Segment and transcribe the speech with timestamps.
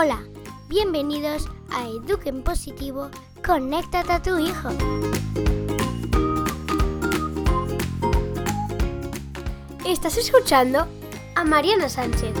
[0.00, 0.22] Hola,
[0.68, 3.10] bienvenidos a Eduquen Positivo,
[3.44, 4.68] conéctate a tu hijo.
[9.84, 10.86] Estás escuchando
[11.34, 12.32] a Mariana Sánchez.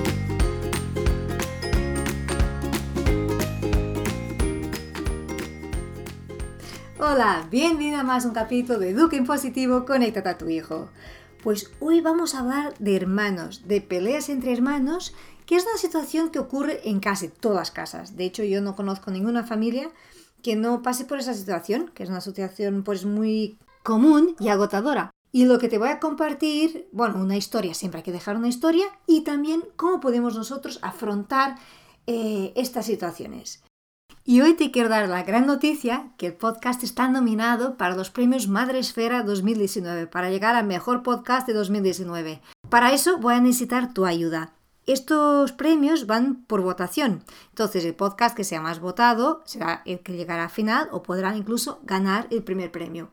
[7.00, 10.90] Hola, bienvenida a más un capítulo de Eduquen Positivo, conéctate a tu hijo.
[11.42, 15.12] Pues hoy vamos a hablar de hermanos, de peleas entre hermanos
[15.48, 18.16] que es una situación que ocurre en casi todas casas.
[18.16, 19.90] De hecho, yo no conozco ninguna familia
[20.42, 25.10] que no pase por esa situación, que es una situación pues muy común y agotadora.
[25.32, 28.48] Y lo que te voy a compartir, bueno, una historia, siempre hay que dejar una
[28.48, 31.56] historia, y también cómo podemos nosotros afrontar
[32.06, 33.62] eh, estas situaciones.
[34.26, 38.10] Y hoy te quiero dar la gran noticia que el podcast está nominado para los
[38.10, 42.42] premios Madre Esfera 2019, para llegar al mejor podcast de 2019.
[42.68, 44.52] Para eso voy a necesitar tu ayuda.
[44.88, 47.22] Estos premios van por votación.
[47.50, 51.36] Entonces, el podcast que sea más votado será el que llegará a final o podrá
[51.36, 53.10] incluso ganar el primer premio.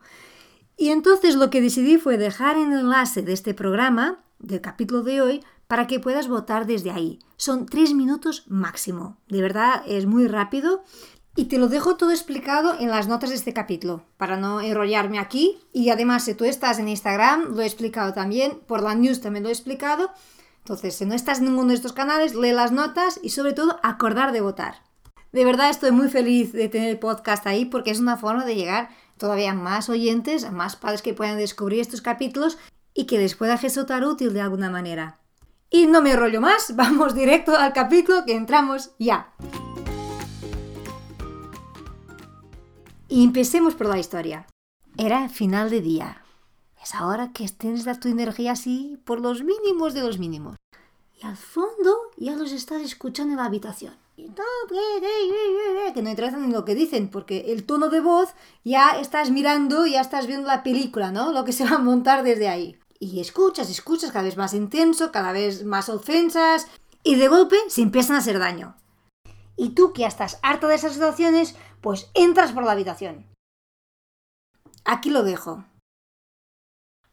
[0.78, 5.20] Y entonces lo que decidí fue dejar el enlace de este programa, del capítulo de
[5.20, 7.18] hoy, para que puedas votar desde ahí.
[7.36, 9.18] Son tres minutos máximo.
[9.28, 10.82] De verdad, es muy rápido.
[11.36, 15.18] Y te lo dejo todo explicado en las notas de este capítulo, para no enrollarme
[15.18, 15.58] aquí.
[15.74, 19.42] Y además, si tú estás en Instagram, lo he explicado también, por la news también
[19.42, 20.10] lo he explicado.
[20.66, 23.78] Entonces, si no estás en ninguno de estos canales, lee las notas y sobre todo
[23.84, 24.82] acordar de votar.
[25.30, 28.56] De verdad estoy muy feliz de tener el podcast ahí porque es una forma de
[28.56, 32.58] llegar todavía a más oyentes, a más padres que puedan descubrir estos capítulos
[32.94, 35.20] y que les pueda resultar útil de alguna manera.
[35.70, 39.34] Y no me rollo más, vamos directo al capítulo que entramos ya.
[43.06, 44.48] Y empecemos por la historia.
[44.98, 46.25] Era final de día.
[46.86, 50.54] Es ahora que tienes tu energía así por los mínimos de los mínimos.
[51.20, 53.96] Y al fondo ya los estás escuchando en la habitación.
[54.14, 59.84] Que no interesan en lo que dicen, porque el tono de voz ya estás mirando,
[59.84, 61.32] ya estás viendo la película, ¿no?
[61.32, 62.78] Lo que se va a montar desde ahí.
[63.00, 66.68] Y escuchas, escuchas cada vez más intenso, cada vez más ofensas,
[67.02, 68.76] y de golpe se empiezan a hacer daño.
[69.56, 73.26] Y tú que ya estás harto de esas situaciones, pues entras por la habitación.
[74.84, 75.64] Aquí lo dejo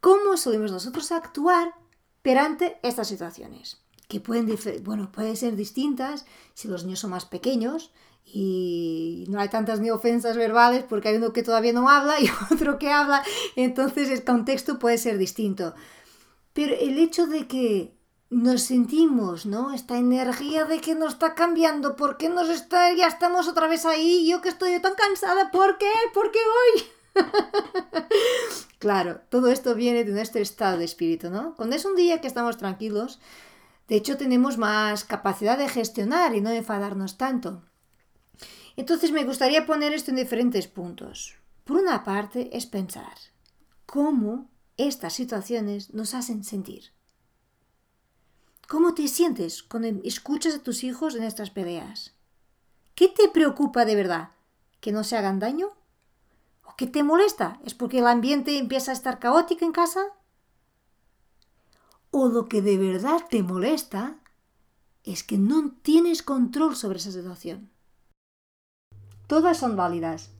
[0.03, 1.73] cómo solemos nosotros actuar
[2.21, 4.53] perante estas situaciones, que pueden,
[4.83, 7.93] bueno, pueden ser distintas si los niños son más pequeños
[8.25, 12.27] y no hay tantas ni ofensas verbales porque hay uno que todavía no habla y
[12.53, 13.23] otro que habla,
[13.55, 15.73] entonces el contexto puede ser distinto.
[16.51, 17.97] Pero el hecho de que
[18.29, 19.73] nos sentimos, ¿no?
[19.73, 23.85] Esta energía de que nos está cambiando, ¿por qué nos está, ya estamos otra vez
[23.85, 24.27] ahí?
[24.29, 25.91] Yo que estoy tan cansada, ¿por qué?
[26.13, 26.83] ¿Por qué hoy?
[28.79, 31.55] claro, todo esto viene de nuestro estado de espíritu, ¿no?
[31.55, 33.19] Cuando es un día que estamos tranquilos,
[33.87, 37.63] de hecho tenemos más capacidad de gestionar y no enfadarnos tanto.
[38.75, 41.35] Entonces me gustaría poner esto en diferentes puntos.
[41.63, 43.13] Por una parte es pensar
[43.85, 46.91] cómo estas situaciones nos hacen sentir.
[48.67, 52.13] ¿Cómo te sientes cuando escuchas a tus hijos en estas peleas?
[52.95, 54.29] ¿Qué te preocupa de verdad?
[54.79, 55.73] ¿Que no se hagan daño?
[56.77, 57.59] ¿Qué te molesta?
[57.63, 60.01] ¿Es porque el ambiente empieza a estar caótico en casa?
[62.09, 64.19] ¿O lo que de verdad te molesta
[65.03, 67.69] es que no tienes control sobre esa situación?
[69.27, 70.31] Todas son válidas.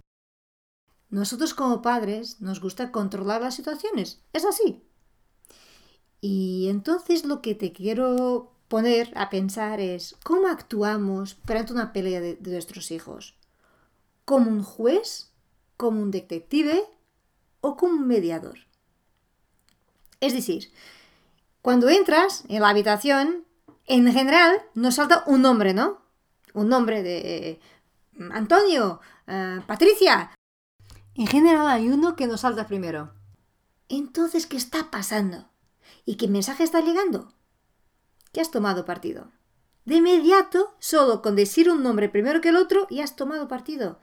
[1.09, 4.23] Nosotros como padres nos gusta controlar las situaciones.
[4.33, 4.83] Es así.
[6.22, 11.93] Y entonces lo que te quiero poner a pensar es cómo actuamos frente a una
[11.93, 13.35] pelea de, de nuestros hijos.
[14.25, 15.32] ¿Como un juez
[15.78, 16.84] como un detective
[17.61, 18.59] o como un mediador.
[20.19, 20.72] Es decir,
[21.61, 23.45] cuando entras en la habitación,
[23.85, 26.01] en general nos salta un nombre, ¿no?
[26.53, 27.59] Un nombre de
[28.13, 30.31] mm, Antonio, eh, Patricia.
[31.16, 33.14] En general hay uno que nos salta primero.
[33.90, 35.49] Entonces, ¿qué está pasando?
[36.05, 37.34] ¿Y qué mensaje está llegando?
[38.31, 39.31] Que has tomado partido.
[39.85, 43.99] De inmediato, solo con decir un nombre primero que el otro, ya has tomado partido.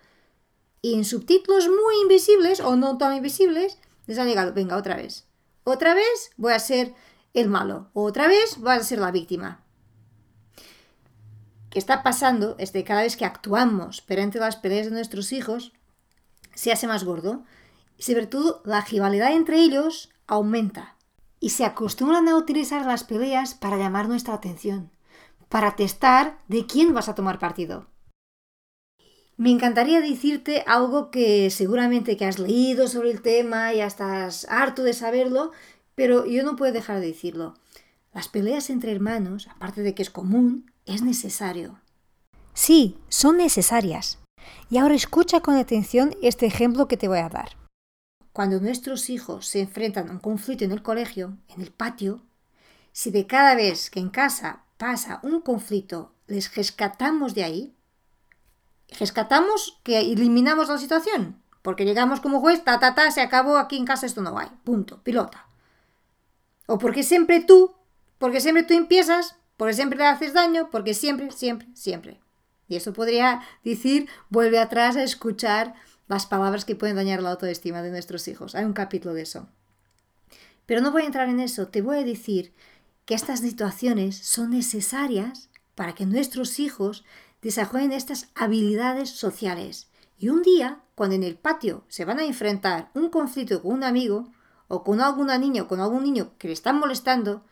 [0.82, 5.26] Y en subtítulos muy invisibles o no tan invisibles, les han llegado, venga, otra vez.
[5.64, 6.94] Otra vez voy a ser
[7.34, 7.90] el malo.
[7.92, 9.62] Otra vez vas a ser la víctima.
[11.70, 15.72] ¿Qué está pasando es que cada vez que actuamos entre las peleas de nuestros hijos,
[16.54, 17.44] se hace más gordo.
[17.96, 20.96] Y sobre todo, la rivalidad entre ellos aumenta.
[21.38, 24.90] Y se acostumbran a utilizar las peleas para llamar nuestra atención,
[25.48, 27.86] para testar de quién vas a tomar partido.
[29.40, 34.46] Me encantaría decirte algo que seguramente que has leído sobre el tema, y ya estás
[34.50, 35.50] harto de saberlo,
[35.94, 37.54] pero yo no puedo dejar de decirlo.
[38.12, 41.80] Las peleas entre hermanos, aparte de que es común, es necesario.
[42.52, 44.18] Sí, son necesarias.
[44.68, 47.56] Y ahora escucha con atención este ejemplo que te voy a dar.
[48.34, 52.20] Cuando nuestros hijos se enfrentan a un conflicto en el colegio, en el patio,
[52.92, 57.74] si de cada vez que en casa pasa un conflicto les rescatamos de ahí,
[59.00, 63.76] rescatamos que eliminamos la situación, porque llegamos como juez, ta, ta, ta, se acabó, aquí
[63.76, 65.46] en casa esto no hay, punto, pilota.
[66.66, 67.74] O porque siempre tú,
[68.18, 72.20] porque siempre tú empiezas, porque siempre le haces daño, porque siempre, siempre, siempre.
[72.68, 75.74] Y eso podría decir, vuelve atrás a escuchar
[76.06, 78.54] las palabras que pueden dañar la autoestima de nuestros hijos.
[78.54, 79.48] Hay un capítulo de eso.
[80.66, 82.52] Pero no voy a entrar en eso, te voy a decir
[83.06, 87.04] que estas situaciones son necesarias para que nuestros hijos
[87.42, 89.88] desarrollen estas habilidades sociales.
[90.18, 93.84] Y un día, cuando en el patio se van a enfrentar un conflicto con un
[93.84, 94.30] amigo,
[94.68, 97.44] o con alguna niña o con algún niño que le están molestando,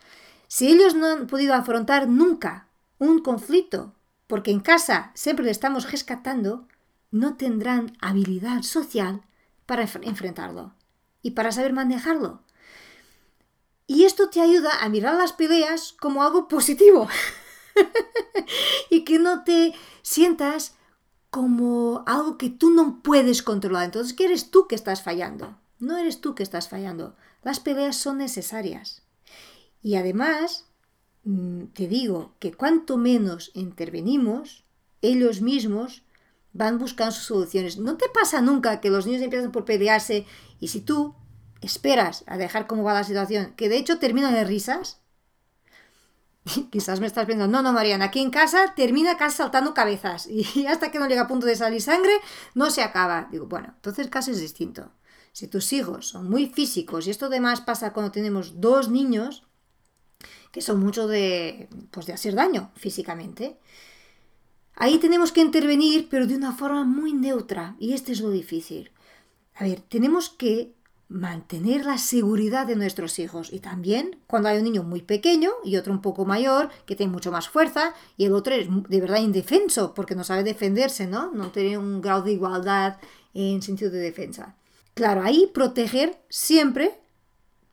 [0.46, 2.68] si ellos no han podido afrontar nunca
[2.98, 3.92] un conflicto,
[4.28, 6.68] porque en casa siempre le estamos rescatando,
[7.10, 9.22] no tendrán habilidad social
[9.66, 10.74] para enfrentarlo
[11.20, 12.42] y para saber manejarlo.
[13.88, 17.08] Y esto te ayuda a mirar las peleas como algo positivo
[18.90, 20.74] y que no te sientas
[21.30, 23.84] como algo que tú no puedes controlar.
[23.84, 25.58] Entonces, ¿qué eres tú que estás fallando?
[25.78, 27.16] No eres tú que estás fallando.
[27.42, 29.02] Las peleas son necesarias.
[29.82, 30.66] Y además,
[31.24, 34.64] mm, te digo que cuanto menos intervenimos,
[35.02, 36.02] ellos mismos
[36.52, 37.78] van buscando sus soluciones.
[37.78, 40.26] No te pasa nunca que los niños empiezan por pelearse
[40.58, 41.14] y si tú
[41.60, 44.97] esperas a dejar cómo va la situación, que de hecho terminan de risas,
[46.70, 50.66] quizás me estás viendo, no, no, Mariana, aquí en casa termina casi saltando cabezas y
[50.66, 52.12] hasta que no llega a punto de salir sangre,
[52.54, 53.28] no se acaba.
[53.30, 54.90] Digo, bueno, entonces casi es distinto.
[55.32, 59.44] Si tus hijos son muy físicos, y esto además pasa cuando tenemos dos niños,
[60.50, 63.58] que son mucho de, pues de hacer daño físicamente,
[64.74, 68.90] ahí tenemos que intervenir, pero de una forma muy neutra, y este es lo difícil.
[69.54, 70.74] A ver, tenemos que
[71.08, 73.52] mantener la seguridad de nuestros hijos.
[73.52, 77.12] Y también cuando hay un niño muy pequeño y otro un poco mayor, que tiene
[77.12, 81.32] mucho más fuerza, y el otro es de verdad indefenso, porque no sabe defenderse, ¿no?
[81.32, 82.98] No tiene un grado de igualdad
[83.34, 84.56] en sentido de defensa.
[84.94, 87.00] Claro, ahí proteger siempre,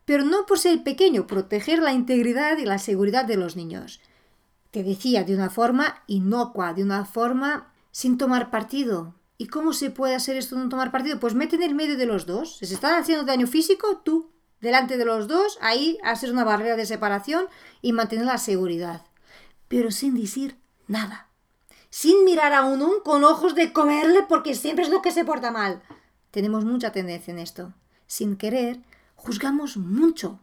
[0.04, 4.00] pero no por ser pequeño, proteger la integridad y la seguridad de los niños.
[4.70, 9.14] Te decía, de una forma inocua, de una forma sin tomar partido.
[9.38, 11.20] ¿Y cómo se puede hacer esto no tomar partido?
[11.20, 12.56] Pues mete en el medio de los dos.
[12.58, 14.30] Si se están haciendo daño físico, tú,
[14.60, 17.46] delante de los dos, ahí haces una barrera de separación
[17.82, 19.04] y mantener la seguridad.
[19.68, 21.28] Pero sin decir nada.
[21.90, 25.50] Sin mirar a uno con ojos de comerle porque siempre es lo que se porta
[25.50, 25.82] mal.
[26.30, 27.74] Tenemos mucha tendencia en esto.
[28.06, 28.80] Sin querer,
[29.14, 30.40] juzgamos mucho.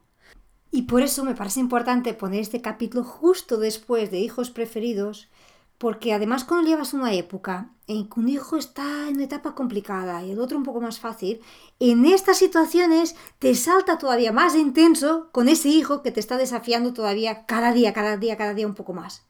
[0.72, 5.30] Y por eso me parece importante poner este capítulo justo después de hijos preferidos,
[5.78, 10.24] porque además cuando llevas una época en que un hijo está en una etapa complicada
[10.24, 11.42] y el otro un poco más fácil,
[11.80, 16.94] en estas situaciones te salta todavía más intenso con ese hijo que te está desafiando
[16.94, 19.26] todavía cada día, cada día, cada día un poco más.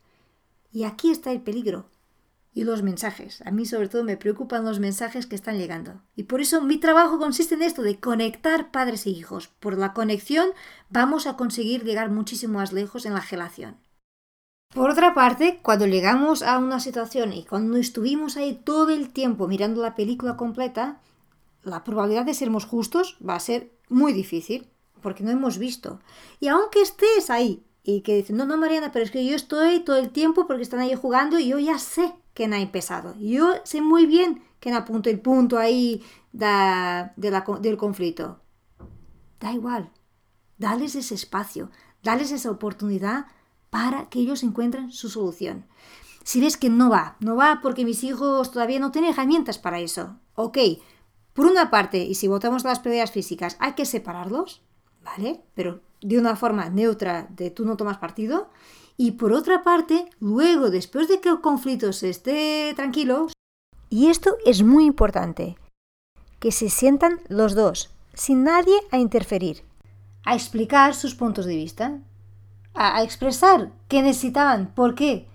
[0.71, 1.87] Y aquí está el peligro,
[2.53, 3.41] y los mensajes.
[3.45, 6.01] A mí sobre todo me preocupan los mensajes que están llegando.
[6.15, 9.47] Y por eso mi trabajo consiste en esto, de conectar padres e hijos.
[9.47, 10.49] Por la conexión
[10.89, 13.77] vamos a conseguir llegar muchísimo más lejos en la relación.
[14.73, 19.47] Por otra parte, cuando llegamos a una situación y cuando estuvimos ahí todo el tiempo
[19.47, 20.99] mirando la película completa,
[21.61, 24.67] la probabilidad de sermos justos va a ser muy difícil,
[25.03, 25.99] porque no hemos visto.
[26.39, 29.81] Y aunque estés ahí y que dices, no, no, Mariana, pero es que yo estoy
[29.81, 33.13] todo el tiempo porque están ahí jugando y yo ya sé que no ha empezado.
[33.19, 36.01] Yo sé muy bien que no apunto el punto ahí
[36.31, 38.39] de del conflicto.
[39.39, 39.91] Da igual,
[40.57, 41.69] dales ese espacio,
[42.01, 43.27] dales esa oportunidad
[43.73, 45.65] para que ellos encuentren su solución.
[46.23, 49.79] Si ves que no va, no va porque mis hijos todavía no tienen herramientas para
[49.79, 50.59] eso, ok,
[51.33, 54.61] por una parte, y si votamos las peleas físicas, hay que separarlos,
[55.03, 55.41] ¿vale?
[55.55, 58.51] Pero de una forma neutra, de tú no tomas partido.
[58.95, 63.29] Y por otra parte, luego, después de que el conflicto se esté tranquilo,
[63.89, 65.57] y esto es muy importante,
[66.39, 69.63] que se sientan los dos, sin nadie a interferir,
[70.25, 71.99] a explicar sus puntos de vista,
[72.73, 75.27] a, expresar qué necesitaban, por qué,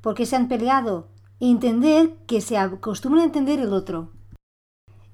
[0.00, 1.08] por qué se han peleado,
[1.40, 4.10] e entender que se acostumbren a entender el otro.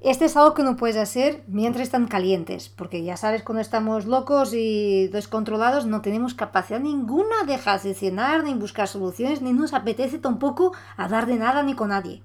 [0.01, 4.07] Este es algo que no puedes hacer mientras están calientes, porque ya sabes, cuando estamos
[4.07, 10.19] locos y descontrolados no tenemos capacidad ninguna de cenar, ni buscar soluciones, ni nos apetece
[10.19, 12.23] tampoco a dar de nada ni con nadie.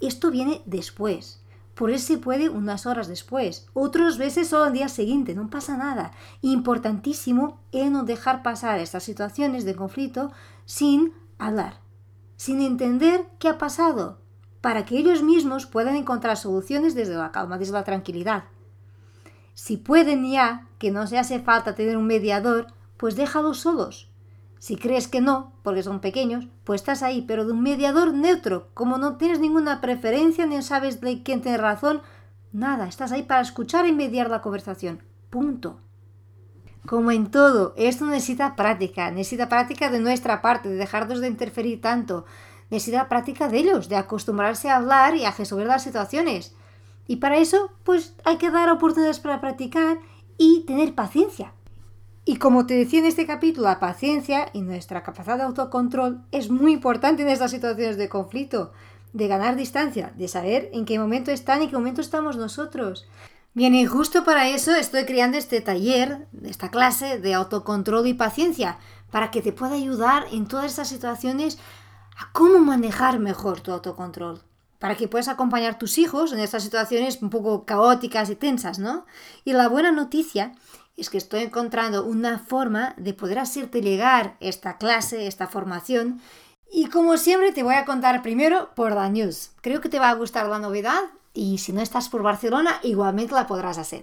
[0.00, 1.39] Esto viene después.
[1.80, 3.66] Por eso se puede unas horas después.
[3.72, 6.12] Otras veces solo al día siguiente, no pasa nada.
[6.42, 10.30] Importantísimo es no dejar pasar estas situaciones de conflicto
[10.66, 11.80] sin hablar,
[12.36, 14.18] sin entender qué ha pasado,
[14.60, 18.44] para que ellos mismos puedan encontrar soluciones desde la calma, desde la tranquilidad.
[19.54, 22.66] Si pueden ya, que no se hace falta tener un mediador,
[22.98, 24.09] pues déjalos solos.
[24.60, 28.68] Si crees que no, porque son pequeños, pues estás ahí, pero de un mediador neutro.
[28.74, 32.02] Como no tienes ninguna preferencia ni sabes de quién tiene razón,
[32.52, 35.02] nada, estás ahí para escuchar y mediar la conversación.
[35.30, 35.80] Punto.
[36.84, 41.80] Como en todo, esto necesita práctica, necesita práctica de nuestra parte, de dejarnos de interferir
[41.80, 42.26] tanto,
[42.68, 46.54] necesita práctica de ellos, de acostumbrarse a hablar y a resolver las situaciones.
[47.06, 50.00] Y para eso, pues hay que dar oportunidades para practicar
[50.36, 51.54] y tener paciencia.
[52.30, 56.48] Y como te decía en este capítulo, la paciencia y nuestra capacidad de autocontrol es
[56.48, 58.70] muy importante en estas situaciones de conflicto,
[59.12, 63.08] de ganar distancia, de saber en qué momento están y qué momento estamos nosotros.
[63.52, 68.78] Bien, y justo para eso estoy creando este taller, esta clase de autocontrol y paciencia,
[69.10, 71.58] para que te pueda ayudar en todas estas situaciones
[72.16, 74.40] a cómo manejar mejor tu autocontrol,
[74.78, 78.78] para que puedas acompañar a tus hijos en estas situaciones un poco caóticas y tensas,
[78.78, 79.04] ¿no?
[79.44, 80.52] Y la buena noticia
[81.00, 86.20] es que estoy encontrando una forma de poder hacerte llegar esta clase, esta formación,
[86.70, 89.50] y como siempre te voy a contar primero por la news.
[89.62, 91.00] Creo que te va a gustar la novedad
[91.32, 94.02] y si no estás por Barcelona, igualmente la podrás hacer.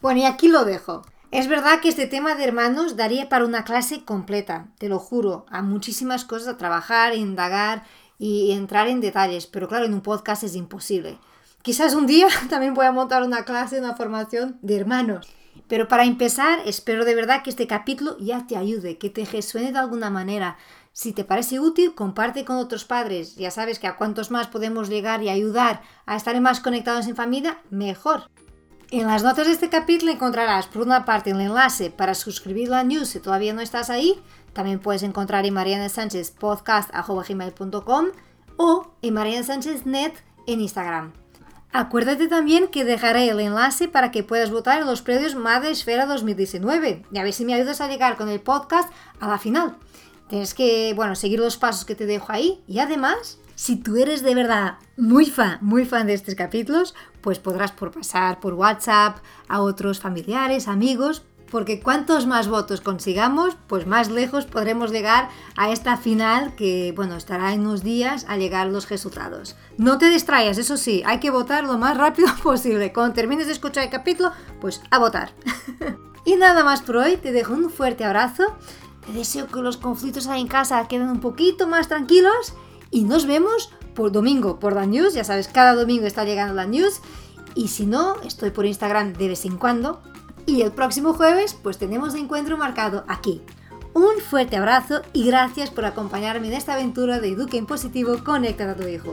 [0.00, 1.02] Bueno, y aquí lo dejo.
[1.30, 5.46] Es verdad que este tema de hermanos daría para una clase completa, te lo juro,
[5.48, 7.84] a muchísimas cosas a trabajar, indagar
[8.18, 11.18] y entrar en detalles, pero claro, en un podcast es imposible.
[11.62, 15.26] Quizás un día también voy montar una clase, una formación de hermanos.
[15.68, 19.72] Pero para empezar, espero de verdad que este capítulo ya te ayude, que te resuene
[19.72, 20.56] de alguna manera,
[20.92, 23.36] si te parece útil, comparte con otros padres.
[23.36, 27.16] Ya sabes que a cuantos más podemos llegar y ayudar a estar más conectados en
[27.16, 28.28] familia, mejor.
[28.90, 32.84] En las notas de este capítulo encontrarás, por una parte, el enlace para suscribir la
[32.84, 34.20] news si todavía no estás ahí.
[34.52, 38.06] También puedes encontrar en Mariana Sánchez podcast.gmail.com
[38.58, 40.12] o en Mariana Sánchez Net
[40.46, 41.21] en Instagram.
[41.74, 46.04] Acuérdate también que dejaré el enlace para que puedas votar en los premios Madre Esfera
[46.04, 49.78] 2019 y a ver si me ayudas a llegar con el podcast a la final.
[50.28, 54.22] Tienes que, bueno, seguir los pasos que te dejo ahí y además, si tú eres
[54.22, 59.18] de verdad muy fan, muy fan de estos capítulos, pues podrás por pasar por WhatsApp
[59.48, 65.70] a otros familiares, amigos, porque cuantos más votos consigamos, pues más lejos podremos llegar a
[65.70, 69.54] esta final que, bueno, estará en unos días a llegar los resultados.
[69.76, 72.92] No te distraigas, eso sí, hay que votar lo más rápido posible.
[72.92, 75.32] Cuando termines de escuchar el capítulo, pues a votar.
[76.24, 78.56] y nada más por hoy, te dejo un fuerte abrazo
[79.06, 82.54] te deseo que los conflictos ahí en casa queden un poquito más tranquilos
[82.90, 85.14] y nos vemos por domingo por la news.
[85.14, 87.00] Ya sabes, cada domingo está llegando la news.
[87.54, 90.00] Y si no, estoy por Instagram de vez en cuando.
[90.46, 93.42] Y el próximo jueves, pues tenemos encuentro marcado aquí.
[93.94, 98.70] Un fuerte abrazo y gracias por acompañarme en esta aventura de Eduque en Positivo Conecta
[98.70, 99.12] a tu Hijo.